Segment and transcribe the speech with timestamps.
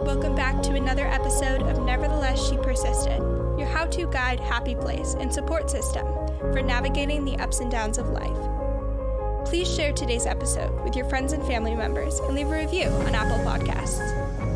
[0.00, 3.18] Welcome back to another episode of Nevertheless She Persisted,
[3.58, 6.06] your how to guide, happy place, and support system
[6.52, 9.46] for navigating the ups and downs of life.
[9.46, 13.14] Please share today's episode with your friends and family members and leave a review on
[13.14, 14.00] Apple Podcasts.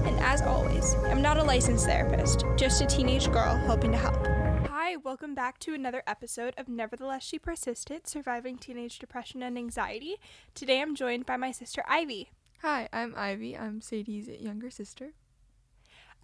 [0.06, 4.26] And as always, I'm not a licensed therapist, just a teenage girl hoping to help.
[4.68, 10.16] Hi, welcome back to another episode of Nevertheless She Persisted Surviving Teenage Depression and Anxiety.
[10.54, 12.30] Today I'm joined by my sister Ivy.
[12.62, 13.56] Hi, I'm Ivy.
[13.56, 15.14] I'm Sadie's younger sister.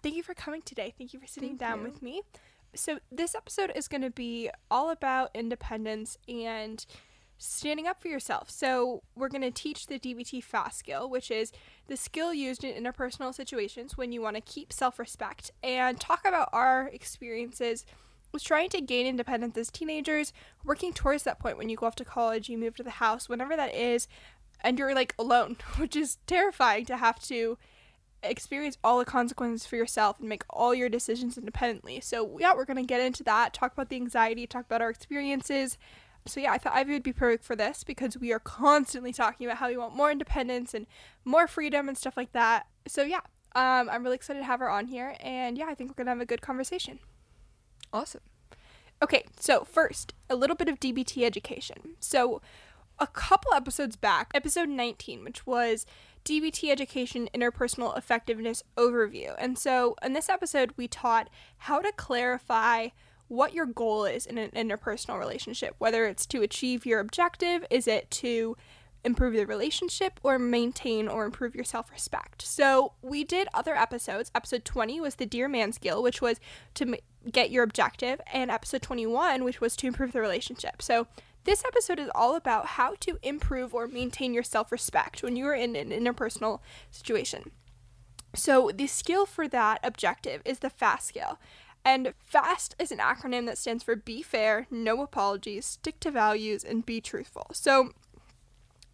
[0.07, 0.95] Thank you for coming today.
[0.97, 1.85] Thank you for sitting Thank down you.
[1.87, 2.23] with me.
[2.77, 6.87] So, this episode is going to be all about independence and
[7.39, 8.49] standing up for yourself.
[8.49, 11.51] So, we're going to teach the DBT fast skill, which is
[11.89, 16.21] the skill used in interpersonal situations when you want to keep self respect, and talk
[16.25, 17.85] about our experiences
[18.31, 20.33] with trying to gain independence as teenagers,
[20.65, 23.29] working towards that point when you go off to college, you move to the house,
[23.29, 24.07] whenever that is,
[24.61, 27.59] and you're like alone, which is terrifying to have to
[28.31, 32.01] experience all the consequences for yourself and make all your decisions independently.
[32.01, 34.91] So, yeah, we're going to get into that, talk about the anxiety, talk about our
[34.91, 35.79] experiences.
[36.27, 39.47] So, yeah, I thought Ivy would be perfect for this because we are constantly talking
[39.47, 40.87] about how we want more independence and
[41.25, 42.67] more freedom and stuff like that.
[42.87, 43.21] So, yeah,
[43.55, 45.17] um, I'm really excited to have her on here.
[45.21, 46.99] And yeah, I think we're going to have a good conversation.
[47.93, 48.23] Awesome.
[49.03, 51.97] Okay, so first, a little bit of DBT education.
[52.01, 52.41] So,
[52.99, 55.85] a couple episodes back, episode 19, which was
[56.27, 59.35] DBT education interpersonal effectiveness overview.
[59.39, 62.89] And so, in this episode, we taught how to clarify
[63.29, 67.87] what your goal is in an interpersonal relationship, whether it's to achieve your objective, is
[67.87, 68.57] it to
[69.05, 72.43] improve the relationship or maintain or improve your self-respect.
[72.43, 74.33] So, we did other episodes.
[74.35, 76.41] Episode 20 was the DEARMAN skill, which was
[76.75, 76.97] to ma-
[77.31, 80.83] get your objective, and episode 21, which was to improve the relationship.
[80.83, 81.07] So,
[81.47, 85.47] this episode is all about how to improve or maintain your self respect when you
[85.47, 87.53] are in an interpersonal situation.
[88.35, 91.39] So, the skill for that objective is the FAST skill.
[91.85, 96.65] And FAST is an acronym that stands for Be Fair, No Apologies, Stick to Values,
[96.65, 97.47] and Be Truthful.
[97.53, 97.93] So,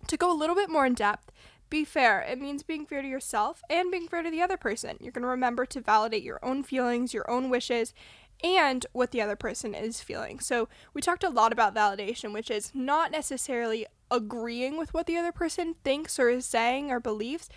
[0.07, 1.33] to go a little bit more in depth,
[1.71, 2.21] be fair.
[2.21, 4.99] It means being fair to yourself and being fair to the other person.
[5.01, 7.95] You're going to remember to validate your own feelings, your own wishes,
[8.43, 10.41] and what the other person is feeling.
[10.41, 15.17] So, we talked a lot about validation, which is not necessarily agreeing with what the
[15.17, 17.49] other person thinks or is saying or believes,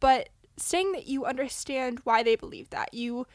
[0.00, 2.94] but saying that you understand why they believe that.
[2.94, 3.26] You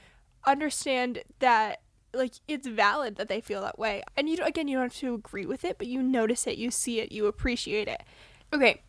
[0.46, 1.82] understand that
[2.14, 4.02] like it's valid that they feel that way.
[4.18, 6.72] And you again, you don't have to agree with it, but you notice it, you
[6.72, 8.02] see it, you appreciate it.
[8.54, 8.82] Okay.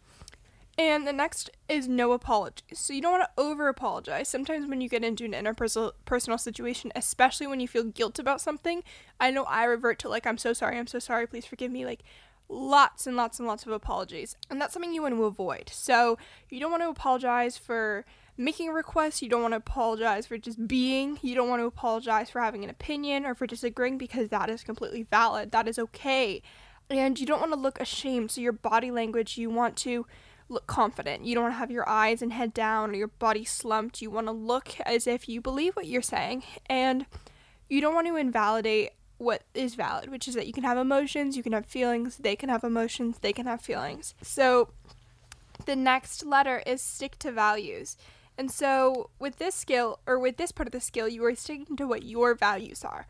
[0.81, 2.79] And the next is no apologies.
[2.79, 4.31] So you don't want to over apologize.
[4.31, 8.83] Sometimes when you get into an interpersonal situation, especially when you feel guilt about something,
[9.21, 11.85] I know I revert to like I'm so sorry, I'm so sorry, please forgive me,
[11.85, 12.01] like
[12.49, 14.39] lots and lots and lots of apologies.
[14.49, 15.69] And that's something you want to avoid.
[15.71, 16.17] So
[16.49, 18.07] you don't want to apologize for
[18.39, 21.67] making a request, you don't want to apologize for just being, you don't want to
[21.67, 25.51] apologize for having an opinion or for disagreeing because that is completely valid.
[25.51, 26.41] That is okay.
[26.89, 28.31] And you don't want to look ashamed.
[28.31, 30.07] So your body language, you want to
[30.51, 31.25] look confident.
[31.25, 34.03] You don't want to have your eyes and head down or your body slumped.
[34.03, 36.43] You want to look as if you believe what you're saying.
[36.67, 37.07] And
[37.69, 41.37] you don't want to invalidate what is valid, which is that you can have emotions,
[41.37, 44.15] you can have feelings, they can have emotions, they can have feelings.
[44.23, 44.71] So
[45.67, 47.99] the next letter is stick to values.
[48.39, 51.77] And so with this skill or with this part of the skill, you are sticking
[51.77, 53.07] to what your values are.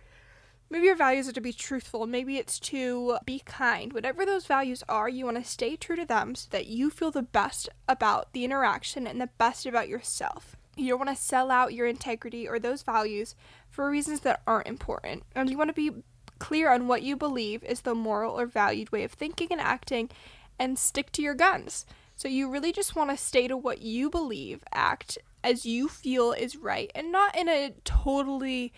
[0.72, 3.92] Maybe your values are to be truthful, maybe it's to be kind.
[3.92, 7.10] Whatever those values are, you want to stay true to them so that you feel
[7.10, 10.56] the best about the interaction and the best about yourself.
[10.76, 13.34] You don't want to sell out your integrity or those values
[13.68, 15.24] for reasons that aren't important.
[15.34, 15.90] And you want to be
[16.38, 20.08] clear on what you believe is the moral or valued way of thinking and acting
[20.56, 21.84] and stick to your guns.
[22.14, 26.32] So you really just want to stay to what you believe, act as you feel
[26.32, 28.72] is right, and not in a totally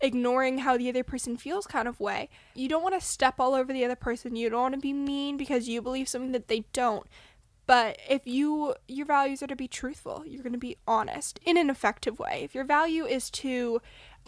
[0.00, 2.28] ignoring how the other person feels kind of way.
[2.54, 4.36] You don't want to step all over the other person.
[4.36, 7.06] You don't want to be mean because you believe something that they don't.
[7.66, 11.56] But if you your values are to be truthful, you're going to be honest in
[11.56, 12.42] an effective way.
[12.44, 13.80] If your value is to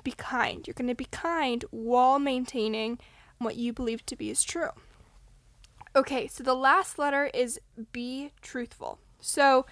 [0.02, 2.98] be kind, you're going to be kind while maintaining
[3.38, 4.70] what you believe to be is true.
[5.94, 7.60] Okay, so the last letter is
[7.92, 8.98] be truthful.
[9.20, 9.66] So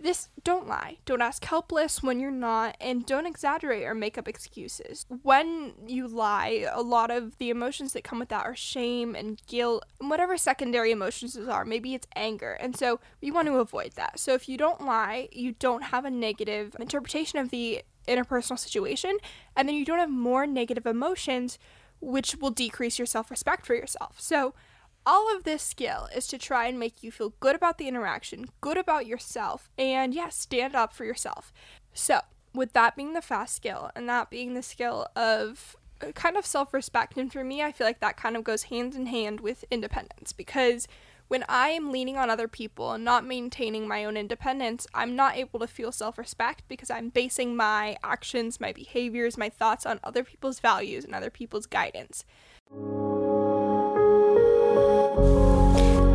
[0.00, 0.96] this don't lie.
[1.04, 5.04] Don't ask helpless when you're not and don't exaggerate or make up excuses.
[5.22, 9.40] When you lie, a lot of the emotions that come with that are shame and
[9.46, 11.64] guilt and whatever secondary emotions those are.
[11.64, 12.52] Maybe it's anger.
[12.52, 14.18] And so we want to avoid that.
[14.18, 19.18] So if you don't lie, you don't have a negative interpretation of the interpersonal situation
[19.54, 21.58] and then you don't have more negative emotions
[22.00, 24.16] which will decrease your self-respect for yourself.
[24.18, 24.54] So
[25.06, 28.48] all of this skill is to try and make you feel good about the interaction,
[28.60, 31.52] good about yourself, and yeah, stand up for yourself.
[31.92, 32.20] So,
[32.54, 36.46] with that being the fast skill and that being the skill of uh, kind of
[36.46, 37.16] self respect.
[37.16, 40.32] And for me, I feel like that kind of goes hand in hand with independence
[40.32, 40.88] because
[41.28, 45.36] when I am leaning on other people and not maintaining my own independence, I'm not
[45.36, 50.00] able to feel self respect because I'm basing my actions, my behaviors, my thoughts on
[50.02, 52.24] other people's values and other people's guidance
[55.16, 55.39] you.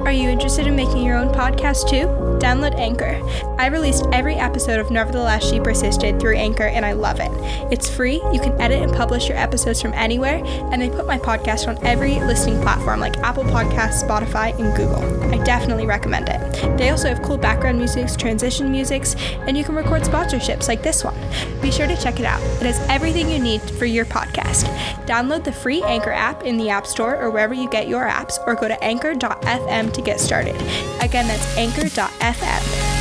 [0.05, 2.05] Are you interested in making your own podcast too?
[2.39, 3.19] Download Anchor.
[3.57, 7.31] I released every episode of Nevertheless She Persisted through Anchor and I love it.
[7.71, 11.17] It's free, you can edit and publish your episodes from anywhere, and they put my
[11.17, 15.33] podcast on every listening platform like Apple Podcasts, Spotify, and Google.
[15.33, 16.77] I definitely recommend it.
[16.77, 19.15] They also have cool background musics, transition musics,
[19.47, 21.15] and you can record sponsorships like this one.
[21.63, 22.41] Be sure to check it out.
[22.61, 24.65] It has everything you need for your podcast.
[25.07, 28.37] Download the free Anchor app in the App Store or wherever you get your apps,
[28.45, 30.55] or go to anchor.fm to get started.
[31.01, 32.95] Again, that's anchor.fm.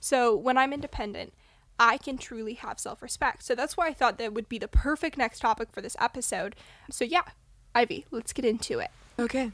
[0.00, 1.32] So when I'm independent,
[1.78, 3.42] I can truly have self respect.
[3.42, 6.54] So that's why I thought that would be the perfect next topic for this episode.
[6.90, 7.22] So, yeah,
[7.74, 8.90] Ivy, let's get into it.
[9.18, 9.50] Okay.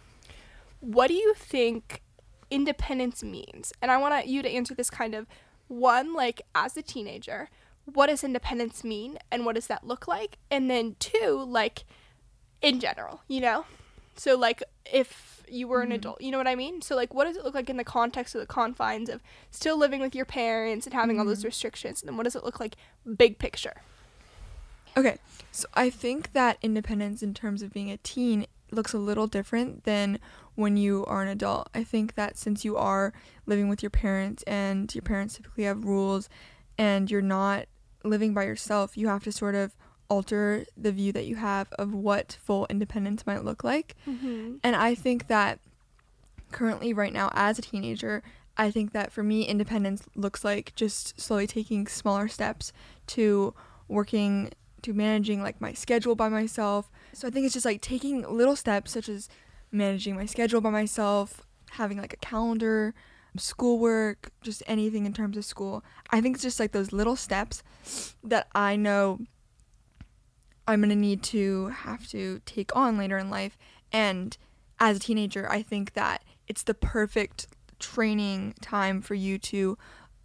[0.80, 2.02] What do you think
[2.50, 3.72] independence means?
[3.80, 5.26] And I want you to answer this kind of
[5.68, 7.48] one, like as a teenager,
[7.84, 10.38] what does independence mean and what does that look like?
[10.50, 11.84] And then two, like
[12.62, 13.64] in general, you know?
[14.16, 14.62] So like
[14.92, 15.94] if you were an Mhm.
[15.94, 16.82] adult, you know what I mean?
[16.82, 19.76] So like what does it look like in the context of the confines of still
[19.76, 21.46] living with your parents and having all those Mhm.
[21.46, 22.02] restrictions?
[22.02, 22.76] And then what does it look like
[23.16, 23.82] big picture?
[24.96, 25.18] Okay.
[25.52, 29.84] So I think that independence in terms of being a teen looks a little different
[29.84, 30.20] than
[30.54, 31.68] when you are an adult.
[31.74, 33.12] I think that since you are
[33.46, 36.28] living with your parents and your parents typically have rules
[36.78, 37.66] and you're not
[38.04, 39.76] living by yourself, you have to sort of
[40.08, 43.94] alter the view that you have of what full independence might look like.
[44.08, 44.56] Mm-hmm.
[44.62, 45.60] And I think that
[46.50, 48.22] currently, right now, as a teenager,
[48.56, 52.72] I think that for me, independence looks like just slowly taking smaller steps
[53.08, 53.54] to
[53.88, 54.50] working,
[54.82, 56.90] to managing like my schedule by myself.
[57.12, 59.28] So I think it's just like taking little steps, such as
[59.70, 62.94] managing my schedule by myself, having like a calendar,
[63.36, 65.84] schoolwork, just anything in terms of school.
[66.10, 67.62] I think it's just like those little steps
[68.24, 69.20] that I know
[70.66, 73.56] I'm going to need to have to take on later in life.
[73.92, 74.36] And
[74.78, 77.48] as a teenager, I think that it's the perfect
[77.78, 79.76] training time for you to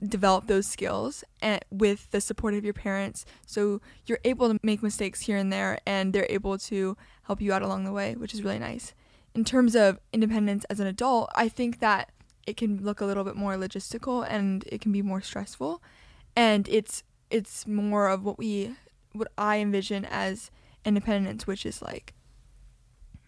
[0.04, 4.84] develop those skills and with the support of your parents so you're able to make
[4.84, 8.34] mistakes here and there and they're able to help you out along the way which
[8.34, 8.94] is really nice
[9.34, 12.12] in terms of independence as an adult i think that
[12.46, 15.82] it can look a little bit more logistical and it can be more stressful
[16.36, 18.76] and it's it's more of what we
[19.14, 20.52] what i envision as
[20.86, 22.14] independence which is like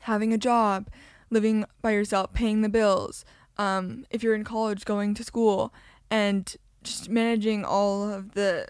[0.02, 0.88] having a job
[1.30, 3.26] living by yourself paying the bills
[3.58, 5.74] um, if you're in college going to school
[6.12, 8.68] and just managing all of the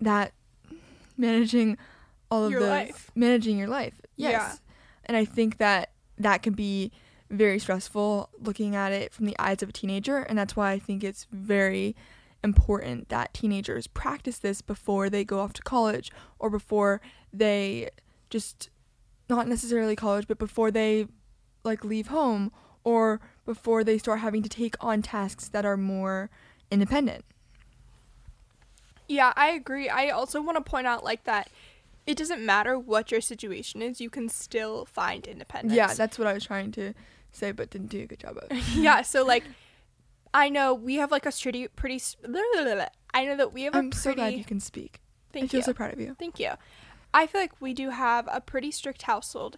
[0.00, 0.32] that
[1.18, 1.76] managing
[2.30, 3.10] all of Your the life.
[3.14, 4.54] managing your life yes Yeah.
[5.04, 6.90] and i think that that can be
[7.36, 10.78] very stressful looking at it from the eyes of a teenager and that's why i
[10.78, 11.94] think it's very
[12.42, 17.00] important that teenagers practice this before they go off to college or before
[17.32, 17.88] they
[18.30, 18.68] just
[19.28, 21.06] not necessarily college but before they
[21.64, 22.52] like leave home
[22.84, 26.28] or before they start having to take on tasks that are more
[26.70, 27.24] independent
[29.08, 29.88] Yeah, I agree.
[29.88, 31.50] I also want to point out like that
[32.06, 35.74] it doesn't matter what your situation is, you can still find independence.
[35.74, 36.92] yeah that's what i was trying to
[37.34, 39.44] say but didn't do a good job of yeah, so like
[40.32, 42.00] I know we have like a pretty pretty
[43.12, 45.00] I know that we have a i'm so pretty glad you can speak
[45.30, 45.64] i Thank feel you.
[45.64, 46.50] so proud of you Thank you.
[47.12, 49.56] I feel like we do have a pretty strict household.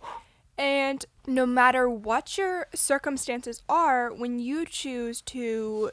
[0.58, 5.90] And no matter what your circumstances are, when you choose to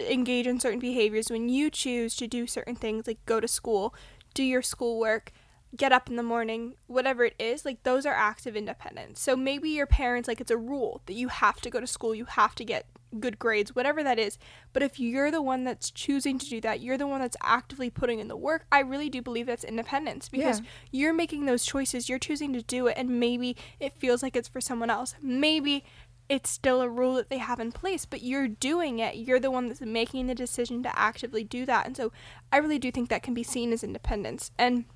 [0.00, 3.94] engage in certain behaviors, when you choose to do certain things like go to school,
[4.34, 5.30] do your schoolwork,
[5.76, 9.20] get up in the morning, whatever it is, like those are acts of independence.
[9.20, 12.14] So maybe your parents, like it's a rule that you have to go to school,
[12.14, 12.86] you have to get
[13.18, 14.38] good grades, whatever that is.
[14.72, 17.90] But if you're the one that's choosing to do that, you're the one that's actively
[17.90, 20.66] putting in the work, I really do believe that's independence because Yeah.
[20.90, 24.48] you're making those choices, you're choosing to do it, and maybe it feels like it's
[24.48, 25.14] for someone else.
[25.22, 25.84] Maybe
[26.28, 29.16] it's still a rule that they have in place, but you're doing it.
[29.16, 31.86] You're the one that's making the decision to actively do that.
[31.86, 32.12] And so
[32.50, 34.50] I really do think that can be seen as independence.
[34.58, 34.86] And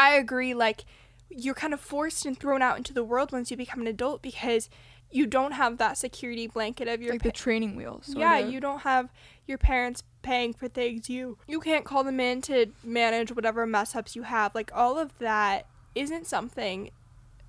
[0.00, 0.84] I agree, like,
[1.28, 4.22] you're kind of forced and thrown out into the world once you become an adult
[4.22, 4.68] because
[5.10, 8.50] you don't have that security blanket of your like the training wheels yeah, of.
[8.50, 9.10] you don't have
[9.46, 11.10] your parents paying for things.
[11.10, 14.54] You you can't call them in to manage whatever mess ups you have.
[14.54, 16.90] Like all of that isn't something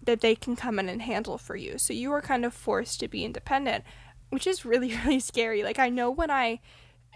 [0.03, 1.77] that they can come in and handle for you.
[1.77, 3.84] So you are kind of forced to be independent.
[4.29, 5.63] which is really really scary.
[5.63, 6.60] Like I know when I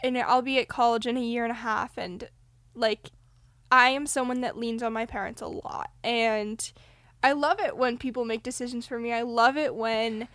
[0.04, 2.30] and I'll be at college in a year and a half and
[2.75, 3.10] like
[3.72, 6.72] I am someone that leans on my parents a lot and
[7.24, 9.12] I love it when people make decisions for me.
[9.12, 10.27] I love it when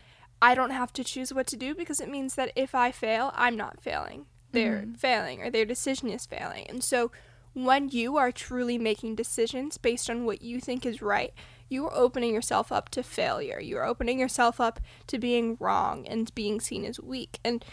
[0.42, 3.32] I don't have to choose what to do because it means that if I fail,
[3.37, 4.26] I'm not failing.
[4.52, 4.99] They're Mhm.
[4.99, 6.66] failing or their decision is failing.
[6.68, 7.12] And so
[7.52, 11.32] when you are truly making decisions based on what you think is right,
[11.68, 13.60] you are opening yourself up to failure.
[13.60, 17.38] You're opening yourself up to being wrong and being seen as weak.
[17.44, 17.64] And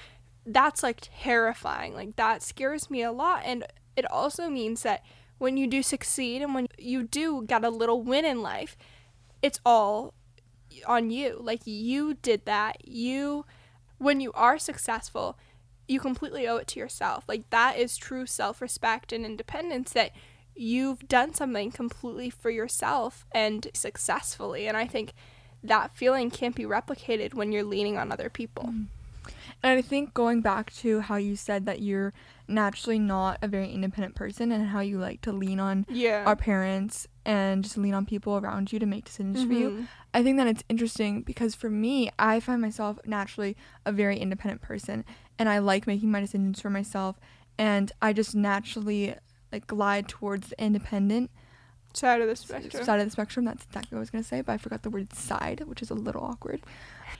[0.45, 1.95] that's like terrifying.
[1.95, 3.41] Like that scares me a lot.
[3.43, 5.03] And it also means that
[5.37, 8.77] when you do succeed and when you do get a little win in life,
[9.41, 10.13] it's all
[10.85, 11.37] on you.
[11.39, 12.87] Like you did that.
[12.87, 13.45] You,
[13.97, 15.37] when you are successful,
[15.87, 17.25] you completely owe it to yourself.
[17.27, 20.11] Like that is true self respect and independence that
[20.55, 24.67] you've done something completely for yourself and successfully.
[24.67, 25.13] And I think
[25.63, 28.65] that feeling can't be replicated when you're leaning on other people.
[28.65, 28.85] Mm.
[29.63, 32.13] And I think going back to how you said that you're
[32.47, 36.23] naturally not a very independent person and how you like to lean on Yeah.
[36.25, 39.69] our parents and just lean on people around you to make decisions for you.
[39.71, 39.87] Mhm.
[40.13, 44.61] I think that it's interesting because for me, I find myself naturally a very independent
[44.61, 45.03] person
[45.39, 47.19] and I like making my decisions for myself
[47.57, 49.15] and I just naturally
[49.51, 51.31] like glide towards the independent
[51.93, 52.83] Side of the spectrum.
[52.85, 53.45] side of the spectrum.
[53.45, 55.89] That's exactly what I was gonna say, but I forgot the word side, which is
[55.89, 56.61] a little awkward.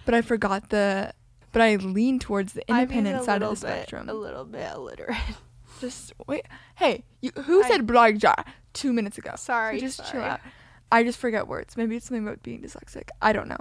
[0.05, 1.13] But I forgot the
[1.57, 4.09] but I lean towards the I mean, independent side of the bit- spectrum.
[4.09, 5.17] A little bit illiterate.
[5.81, 6.45] Just wait.
[6.75, 7.87] Hey, you, who I- said
[8.19, 9.31] jar two minutes ago?
[9.37, 9.79] Sorry.
[9.79, 10.39] So just chill out.
[10.91, 11.75] I just forget words.
[11.75, 13.09] Maybe it's something about being dyslexic.
[13.23, 13.59] I don't know.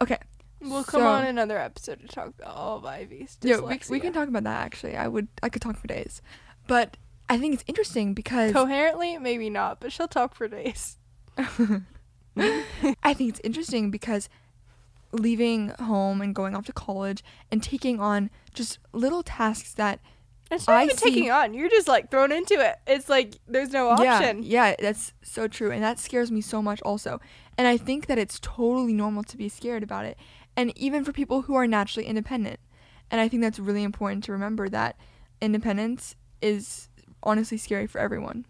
[0.00, 0.18] Okay.
[0.60, 3.48] We'll come on another episode to talk about all of Ivy's dyslexia.
[3.48, 4.96] Yeah, we, we can talk about that actually.
[4.96, 6.22] I would I could talk for days.
[6.68, 6.96] But
[7.28, 10.96] I think it's interesting because Coherently, maybe not, but she'll talk for days.
[12.36, 14.28] I think it's interesting because
[15.12, 20.00] leaving home and going off to college and taking on just little tasks that
[20.50, 21.54] It's not I even see- taking on.
[21.54, 22.76] You're just like thrown into it.
[22.86, 24.42] It's like there's no option.
[24.42, 25.70] Yeah, yeah, that's so true.
[25.70, 27.20] And that scares me so much also.
[27.58, 30.18] And I think that it's totally normal to be scared about it.
[30.56, 32.60] And even for people who are naturally independent.
[33.10, 34.96] And I think that's really important to remember that
[35.40, 36.88] independence is
[37.22, 38.46] honestly scary for everyone.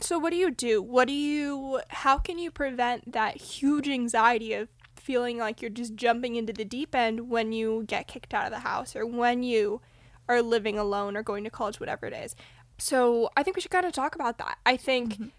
[0.00, 0.82] So what do you do?
[0.82, 4.68] What do you how can you prevent that huge anxiety of
[5.06, 8.50] feeling like you're just jumping into the deep end when you get kicked out of
[8.50, 9.80] the house or when you
[10.28, 12.34] are living alone or going to college whatever it is.
[12.78, 14.58] So I think we should kind of talk about that.
[14.66, 15.30] I think Mhm.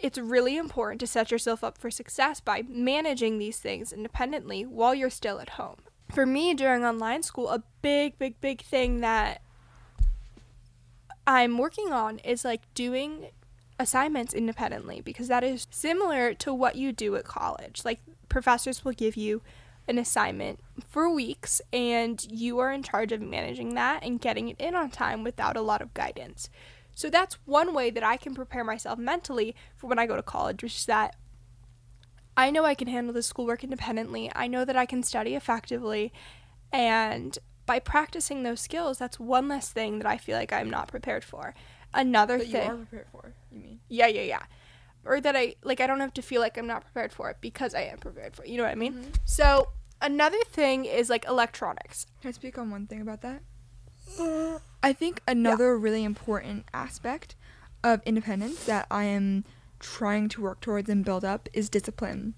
[0.00, 4.94] it's really important to set yourself up for success by managing these things independently while
[4.94, 5.78] you're still at home.
[6.12, 9.42] For me during online school, a big big big thing that
[11.26, 13.30] I'm working on is like doing
[13.78, 17.82] assignments independently because that is similar to what you do at college.
[17.84, 19.42] Like professors will give you
[19.86, 24.56] an assignment for weeks and you are in charge of managing that and getting it
[24.58, 26.48] in on time without a lot of guidance.
[26.94, 30.22] So that's one way that I can prepare myself mentally for when I go to
[30.22, 31.16] college, which is that
[32.36, 34.30] I know I can handle the schoolwork independently.
[34.34, 36.12] I know that I can study effectively
[36.72, 40.88] and by practicing those skills, that's one less thing that I feel like I'm not
[40.88, 41.54] prepared for.
[41.92, 43.80] Another thing You are prepared for, you mean?
[43.88, 44.42] yeah, yeah, yeah.
[45.04, 47.36] Or that I like I don't have to feel like I'm not prepared for it
[47.40, 48.48] because I am prepared for it.
[48.48, 48.94] You know what I mean?
[48.94, 49.14] Mhm.
[49.24, 49.68] So
[50.00, 52.06] another thing is like electronics.
[52.22, 53.42] Can I speak on one thing about that?
[54.82, 57.34] I think another really important aspect
[57.82, 59.44] of independence that I am
[59.80, 62.34] trying to work towards and build up is discipline.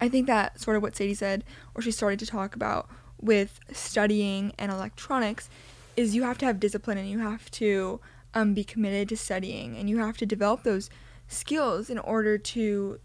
[0.00, 2.88] I think that sort of what Sadie said, or she started to talk about
[3.20, 5.48] with studying and electronics,
[5.96, 8.00] is you have to have discipline and you have to
[8.34, 10.90] um, be committed to studying and you have to develop those
[11.28, 13.00] skills in order to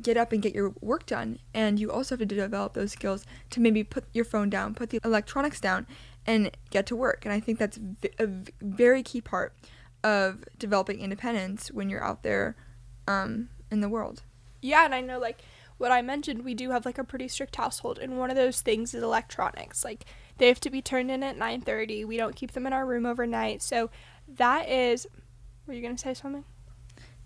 [0.00, 1.38] get up and get your work done.
[1.54, 4.90] And you also have to develop those skills to maybe put your phone down, put
[4.90, 5.86] the electronics down,
[6.26, 7.24] and get to work.
[7.24, 7.78] And I think that's
[8.18, 8.28] a
[8.60, 9.54] very key part
[10.02, 12.56] of developing independence when you're out there
[13.06, 14.22] um, in the world.
[14.60, 15.42] Yeah, and I know like
[15.78, 18.60] what I mentioned, we do have like a pretty strict household, and one of those
[18.60, 19.84] things is electronics.
[19.84, 20.04] Like
[20.38, 22.04] they have to be turned in at 9:30.
[22.04, 23.62] We don't keep them in our room overnight.
[23.62, 23.90] So
[24.28, 25.06] that is.
[25.66, 26.44] Were you gonna say something?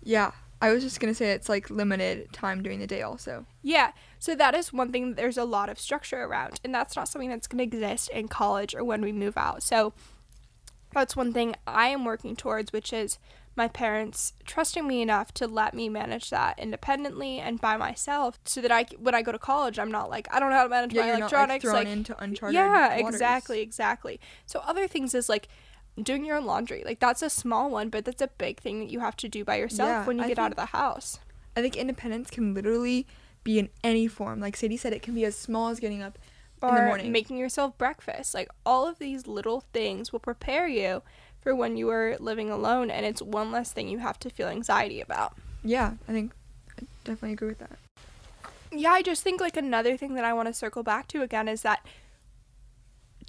[0.07, 3.45] Yeah, I was just gonna say it's like limited time during the day also.
[3.61, 6.95] Yeah, so that is one thing that there's a lot of structure around, and that's
[6.95, 9.61] not something that's going to exist in college or when we move out.
[9.61, 9.93] So
[10.93, 13.19] that's one thing I am working towards, which is
[13.57, 18.61] my parents trusting me enough to let me manage that independently and by myself, so
[18.61, 20.69] that I when I go to college, I'm not like I don't know how to
[20.69, 21.63] manage Yeah, my you're not like electronics.
[21.63, 23.15] thrown like, into uncharted yeah, waters.
[23.15, 24.19] exactly, exactly.
[24.45, 25.49] So other things is like
[26.01, 26.83] doing your own laundry.
[26.85, 29.43] Like that's a small one, but that's a big thing that you have to do
[29.43, 31.19] by yourself Yeah, when you I get out of the house.
[31.55, 33.07] I think independence can literally
[33.43, 34.39] be in any form.
[34.39, 36.17] Like Sadie said, it can be as small as getting up,
[36.61, 37.11] or In the morning.
[37.11, 38.33] making yourself breakfast.
[38.33, 41.01] Like all of these little things will prepare you
[41.41, 44.47] for when you are living alone and it's one less thing you have to feel
[44.47, 45.33] anxiety about.
[45.63, 46.31] Yeah, I think
[46.79, 47.77] I definitely agree with that.
[48.71, 51.47] Yeah, I just think like another thing that I want to circle back to again
[51.47, 51.85] is that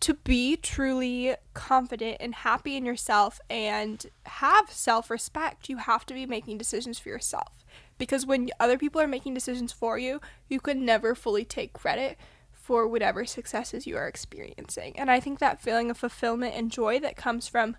[0.00, 6.14] to be truly confident and happy in yourself and have self respect, you have to
[6.14, 7.64] be making decisions for yourself.
[7.99, 12.17] Because when other people are making decisions for you, you can never fully take credit
[12.52, 14.97] for whatever successes you are experiencing.
[14.99, 17.76] And I think that feeling of fulfillment and joy that comes from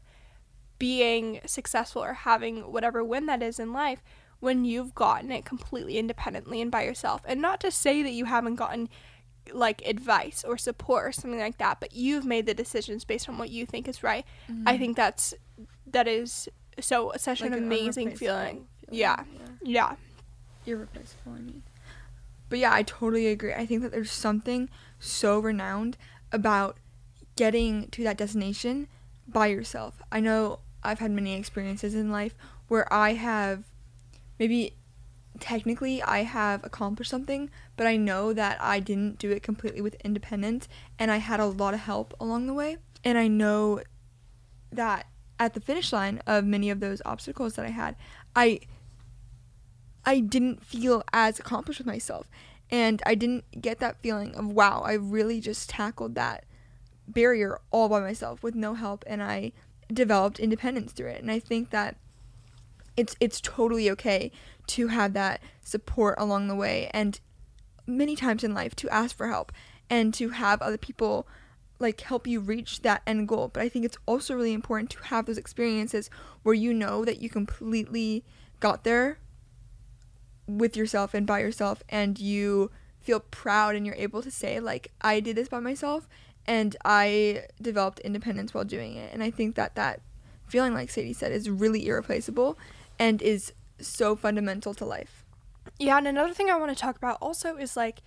[0.77, 4.01] being successful or having whatever win that is in life
[4.39, 7.21] when you've gotten it completely independently and by yourself.
[7.25, 8.89] And not to say that you haven't gotten
[9.51, 13.37] like advice or support or something like that, but you've made the decisions based on
[13.37, 14.25] what you think is right.
[14.47, 14.77] I mm-hmm.
[14.79, 15.33] think that's
[15.87, 16.47] that is
[16.79, 18.17] so such Like an an amazing feeling.
[18.17, 19.23] feeling, Yeah.
[19.61, 19.95] Yeah.
[20.65, 21.33] irreplaceable.
[21.33, 21.63] I mean,
[22.49, 23.53] but yeah, I totally agree.
[23.53, 24.69] I think that there's something
[24.99, 25.97] so renowned
[26.31, 26.77] about
[27.35, 28.87] getting to that destination
[29.27, 30.01] by yourself.
[30.11, 32.35] I know I've had many experiences in life
[32.67, 33.63] where I have
[34.39, 34.73] maybe
[35.39, 39.95] technically I have accomplished something, but I know that I didn't do it completely with
[40.03, 40.67] independence
[40.97, 42.77] and I had a lot of help along the way.
[43.03, 43.81] And I know
[44.71, 45.07] that
[45.39, 47.95] at the finish line of many of those obstacles that I had,
[48.35, 48.59] I
[50.05, 52.29] I didn't feel as accomplished with myself.
[52.71, 56.45] And I didn't get that feeling of wow, I really just tackled that
[57.07, 59.51] barrier all by myself with no help and I
[59.91, 61.21] developed independence through it.
[61.21, 61.97] And I think that
[62.95, 64.31] it's it's totally okay
[64.69, 67.19] to have that support along the way and
[67.85, 69.51] many times in life to ask for help
[69.89, 71.27] and to have other people
[71.79, 73.49] like help you reach that end goal.
[73.51, 76.09] But I think it's also really important to have those experiences
[76.43, 78.23] where you know that you completely
[78.59, 79.19] got there
[80.45, 84.91] with yourself and by yourself and you feel proud and you're able to say like
[85.01, 86.07] I did this by myself
[86.45, 89.13] and I developed independence while doing it.
[89.13, 90.01] And I think that that
[90.47, 92.57] feeling like Sadie said is really irreplaceable
[92.97, 95.23] and is so fundamental to life.
[95.77, 98.01] Yeah, and another thing I want to talk about also is like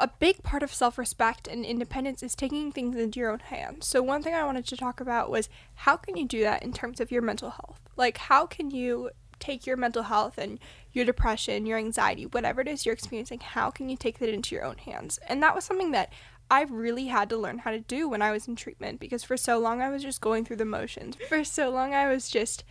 [0.00, 3.86] a big part of self respect and independence is taking things into your own hands.
[3.86, 6.72] So, one thing I wanted to talk about was how can you do that in
[6.72, 7.80] terms of your mental health?
[7.96, 10.58] Like, how can you take your mental health and
[10.92, 14.54] your depression, your anxiety, whatever it is you're experiencing, how can you take that into
[14.54, 15.18] your own hands?
[15.28, 16.10] And that was something that
[16.50, 19.36] I really had to learn how to do when I was in treatment because for
[19.36, 21.16] so long I was just going through the motions.
[21.28, 22.64] For so long I was just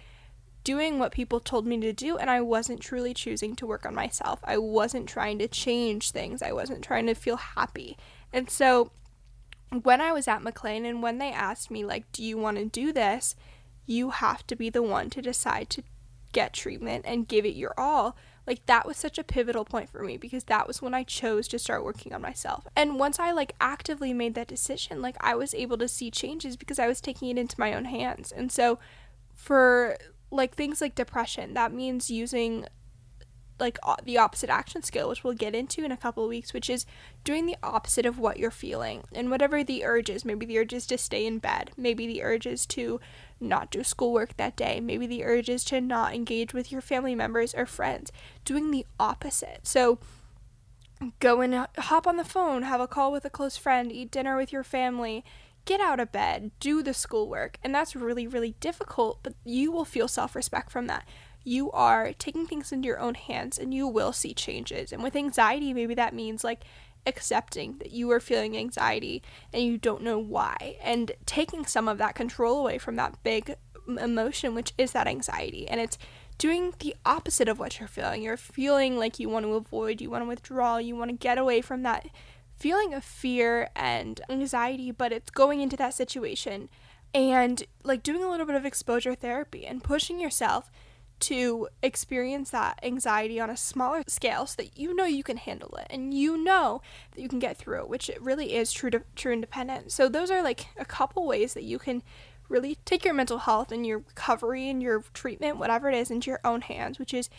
[0.65, 3.95] doing what people told me to do and I wasn't truly choosing to work on
[3.95, 4.41] myself.
[4.43, 6.41] I wasn't trying to change things.
[6.41, 7.97] I wasn't trying to feel happy.
[8.33, 8.91] And so
[9.83, 12.65] when I was at McLean and when they asked me like, "Do you want to
[12.65, 13.35] do this?"
[13.85, 15.83] you have to be the one to decide to
[16.31, 18.15] get treatment and give it your all.
[18.45, 21.47] Like that was such a pivotal point for me because that was when I chose
[21.47, 22.67] to start working on myself.
[22.75, 26.55] And once I like actively made that decision, like I was able to see changes
[26.57, 28.31] because I was taking it into my own hands.
[28.31, 28.79] And so
[29.33, 29.97] for
[30.31, 32.65] like things like depression, that means using
[33.59, 36.69] like the opposite action skill, which we'll get into in a couple of weeks, which
[36.69, 36.85] is
[37.23, 39.03] doing the opposite of what you're feeling.
[39.13, 42.21] And whatever the urge is, maybe the urge is to stay in bed, maybe the
[42.21, 42.99] urge is to
[43.39, 47.15] not do schoolwork that day, maybe the urge is to not engage with your family
[47.15, 48.11] members or friends,
[48.43, 49.61] doing the opposite.
[49.63, 49.99] So
[51.19, 54.11] go and uh, hop on the phone, have a call with a close friend, eat
[54.11, 55.23] dinner with your family,
[55.65, 57.57] get out of bed, do the schoolwork.
[57.63, 61.07] And that's really, really difficult, but you will feel self respect from that.
[61.43, 64.91] You are taking things into your own hands and you will see changes.
[64.91, 66.63] And with anxiety, maybe that means like
[67.05, 69.21] accepting that you are feeling anxiety
[69.53, 73.55] and you don't know why and taking some of that control away from that big
[73.87, 75.67] emotion, which is that anxiety.
[75.67, 75.99] And it's
[76.37, 78.21] doing the opposite of what you're feeling.
[78.21, 81.37] You're feeling like you want to avoid, you want to withdraw, you want to get
[81.37, 82.07] away from that
[82.57, 86.69] feeling of fear and anxiety, but it's going into that situation
[87.13, 90.69] and like doing a little bit of exposure therapy and pushing yourself
[91.17, 95.73] to experience that anxiety on a smaller scale so that you know you can handle
[95.77, 98.89] it and you know that you can get through it, which it really is true
[98.89, 99.93] to true independence.
[99.93, 102.03] So those are like a couple ways that you can
[102.49, 106.29] really take your mental health and your recovery and your treatment, whatever it is, into
[106.29, 107.29] your own hands, which is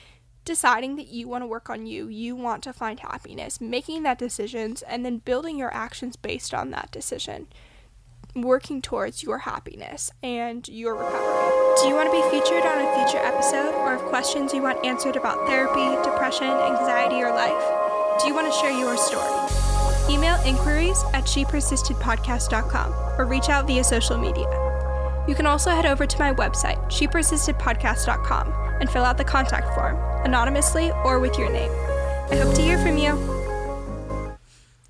[0.47, 4.19] deciding that you want to work on you, you want to find happiness, making that
[4.19, 7.49] decisions, and then building your actions based on that decision,
[8.35, 11.83] working towards your happiness and your recovery.
[11.83, 14.83] Do you want to be featured on a future episode or have questions you want
[14.87, 18.23] answered about therapy, depression, anxiety, or life?
[18.23, 19.29] Do you want to share your story?
[20.09, 24.66] Email inquiries at shepersistedpodcast.com or reach out via social media.
[25.29, 29.97] You can also head over to my website, shepersistedpodcast.com, and fill out the contact form,
[30.25, 31.71] anonymously or with your name.
[32.31, 34.37] I hope to hear from you.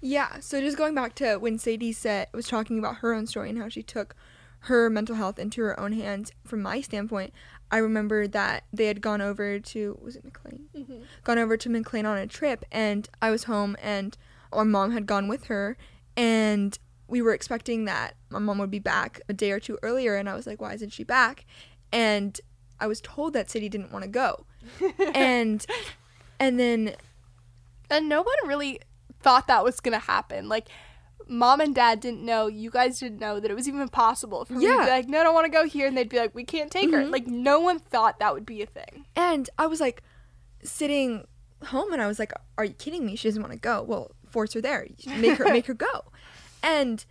[0.00, 3.50] Yeah, so just going back to when Sadie said was talking about her own story
[3.50, 4.14] and how she took
[4.60, 6.32] her mental health into her own hands.
[6.44, 7.32] From my standpoint,
[7.70, 10.66] I remember that they had gone over to was it McLean?
[10.76, 11.02] Mm-hmm.
[11.24, 14.16] Gone over to McLean on a trip, and I was home, and
[14.52, 15.76] our mom had gone with her,
[16.16, 20.16] and we were expecting that my mom would be back a day or two earlier,
[20.16, 21.44] and I was like, why isn't she back?
[21.92, 22.40] And
[22.80, 24.44] I was told that Sadie didn't want to go,
[25.14, 25.64] and
[26.40, 26.94] and then
[27.90, 28.80] And no one really
[29.20, 30.48] thought that was gonna happen.
[30.48, 30.66] Like,
[31.28, 32.48] mom and dad didn't know.
[32.48, 35.20] You guys didn't know that it was even possible for me to be like, no,
[35.20, 36.98] I don't want to go here, and they'd be like, we can't take her.
[37.04, 37.10] Mhm.
[37.12, 39.06] Like, no one thought that would be a thing.
[39.14, 40.02] And I was like
[40.62, 41.26] sitting
[41.66, 43.16] home and I was like, Are you kidding me?
[43.16, 43.82] She doesn't want to go.
[43.82, 44.86] Well, force her there.
[45.18, 46.04] Make her make her go.
[46.66, 47.04] And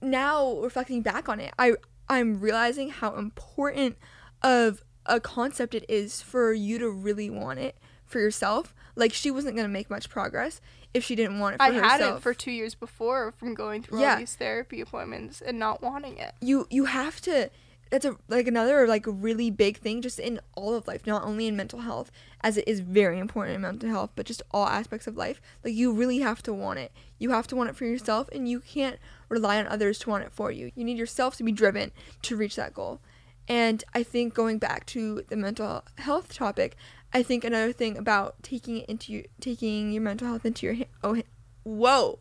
[0.00, 1.74] now reflecting back on it, I
[2.08, 3.96] I'm realizing how important
[4.42, 8.74] of a concept it is for you to really want it for yourself.
[8.94, 10.60] Like she wasn't gonna make much progress
[10.94, 11.90] if she didn't want it for I herself.
[11.90, 14.12] had it for two years before from going through Yeah.
[14.14, 16.34] all these therapy appointments and not wanting it.
[16.40, 17.50] you you have to
[17.92, 21.46] that's a like another like really big thing just in all of life not only
[21.46, 25.06] in mental health as it is very important in mental health but just all aspects
[25.06, 25.42] of life.
[25.62, 26.90] Like you really have to want it.
[27.18, 30.24] You have to want it for yourself and you can't rely on others to want
[30.24, 30.72] it for you.
[30.74, 33.02] You need yourself to be driven to reach that goal.
[33.46, 36.76] And i think going back to the mental health topic
[37.12, 40.86] i think another thing about taking it into your, taking your mental health into your
[41.04, 41.20] oh
[41.64, 42.20] whoa.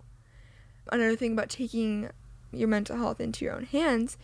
[0.92, 2.10] Another thing about taking
[2.52, 4.18] your mental health into your own hands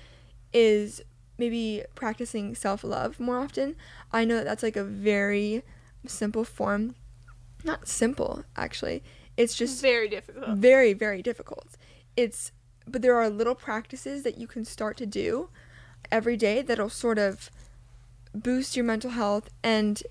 [0.54, 1.02] is
[1.38, 3.76] maybe practicing self love more often.
[4.12, 5.64] I know that that's like a very
[6.06, 6.96] simple form.
[7.64, 9.04] Not simple, actually.
[9.36, 10.58] It's just very difficult.
[10.58, 11.78] very, very difficult.
[12.16, 12.52] It's,
[12.88, 15.50] but there are little practices that you can start to do
[16.12, 17.52] every day that'll sort of
[18.34, 20.02] boost your mental health and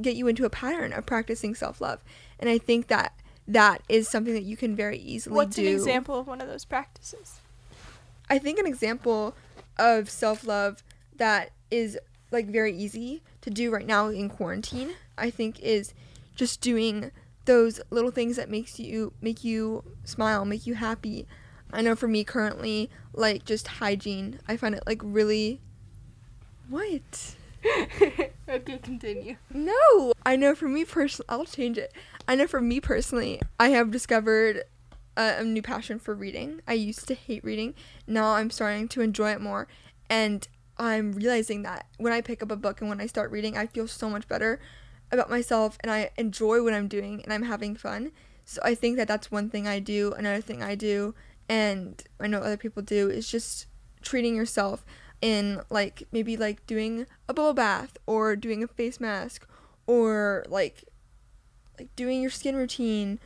[0.00, 2.02] get you into a pattern of practicing self love.
[2.38, 3.12] And I think that
[3.46, 5.66] that is something that you can very easily What's do.
[5.66, 7.40] an example of one of those practices?
[8.28, 9.34] I think an example
[9.78, 10.82] of self love
[11.16, 11.98] that is
[12.30, 15.94] like very easy to do right now in quarantine, I think is
[16.36, 17.10] just doing
[17.44, 21.26] those little things that makes you make you smile, make you happy.
[21.72, 25.60] I know for me currently, like just hygiene, I find it like really
[26.68, 27.34] what?
[28.48, 29.36] okay, continue.
[29.52, 31.92] No, I know for me personally, I'll change it.
[32.26, 34.62] I know for me personally, I have discovered
[35.20, 36.60] a, new passion for reading.
[36.66, 37.74] I used to hate reading.
[38.06, 39.68] Now I'm starting to enjoy it more,
[40.08, 43.56] and I'm realizing that when I pick up a book and when I start reading,
[43.56, 44.60] I feel so much better
[45.12, 48.12] about myself, and I enjoy what I'm doing, and I'm having fun.
[48.44, 50.12] So I think that that's one thing I do.
[50.12, 51.14] Another thing I do,
[51.48, 53.66] and I know other people do, is just
[54.02, 54.84] treating yourself
[55.20, 59.46] in like maybe like doing a bubble bath or doing a face mask
[59.86, 60.84] or like
[61.78, 63.18] like doing your skin routine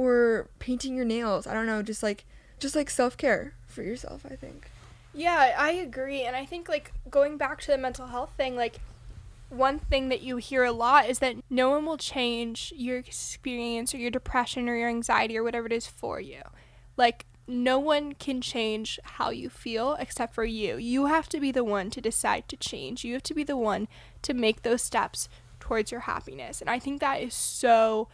[0.00, 1.46] or painting your nails.
[1.46, 2.24] I don't know, just like
[2.58, 4.70] just like self-care for yourself, I think.
[5.12, 6.22] Yeah, I agree.
[6.22, 8.78] And I think, like, going back to the mental health thing, like,
[9.48, 13.92] one thing that you hear a lot is that no one will change your experience
[13.92, 16.42] or your depression or your anxiety or whatever it is for you.
[16.96, 20.76] Like, no one can change how you feel except for you.
[20.76, 23.04] You have to be the one to decide to change.
[23.04, 23.88] You have to be the one
[24.22, 26.60] to make those steps towards your happiness.
[26.60, 28.06] And I think that is so,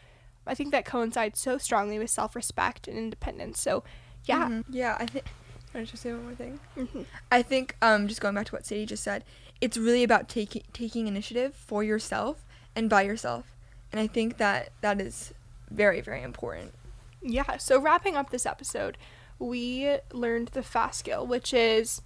[0.46, 3.60] I think that coincides so strongly with self respect and independence.
[3.60, 3.82] So,
[4.24, 4.48] yeah.
[4.48, 4.64] Mhm.
[4.70, 5.24] Yeah, I think
[5.72, 6.58] can I just say one more thing?
[6.76, 7.04] Mhm.
[7.30, 9.24] I think um just going back to what Sadie just said,
[9.60, 13.54] it's really about taking taking initiative for yourself and by yourself.
[13.92, 15.32] And I think that that is
[15.70, 16.72] very very important.
[17.22, 18.96] Yeah, so wrapping up this episode,
[19.38, 22.00] we learned the fast skill, which is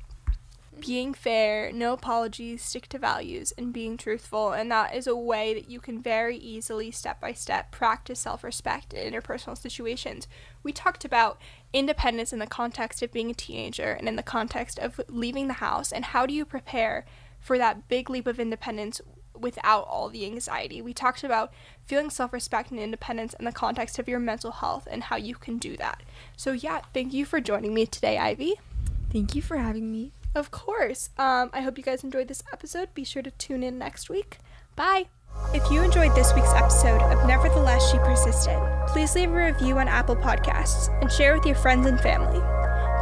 [0.78, 4.52] being fair, no apologies, stick to values, and being truthful.
[4.52, 8.44] And that is a way that you can very easily, step by step, practice self
[8.44, 10.28] respect in interpersonal situations.
[10.62, 11.40] We talked about
[11.72, 15.54] independence in the context of being a teenager and in the context of leaving the
[15.54, 17.04] house, and how do you prepare
[17.40, 19.00] for that big leap of independence
[19.40, 20.82] without all the anxiety.
[20.82, 21.52] We talked about
[21.86, 25.34] feeling self respect and independence in the context of your mental health and how you
[25.34, 26.02] can do that.
[26.36, 28.54] So, yeah, thank you for joining me today, Ivy.
[29.10, 30.12] Thank you for having me.
[30.34, 31.10] Of course.
[31.18, 32.94] Um, I hope you guys enjoyed this episode.
[32.94, 34.38] Be sure to tune in next week.
[34.76, 35.06] Bye.
[35.54, 39.88] If you enjoyed this week's episode of Nevertheless She Persisted, please leave a review on
[39.88, 42.40] Apple Podcasts and share with your friends and family.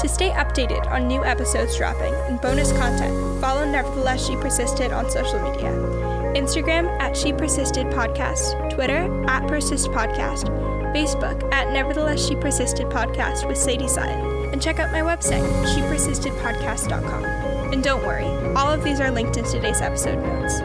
[0.00, 5.10] To stay updated on new episodes dropping and bonus content, follow Nevertheless She Persisted on
[5.10, 5.70] social media.
[6.36, 10.44] Instagram at She Persisted Podcast, Twitter at Persist Podcast,
[10.94, 17.24] Facebook at Nevertheless She Persisted Podcast with Sadie Sutton, and check out my website, shepersistedpodcast.com.
[17.72, 20.60] And don't worry, all of these are linked in today's episode notes.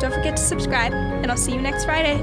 [0.00, 2.22] Don't forget to subscribe, and I'll see you next Friday.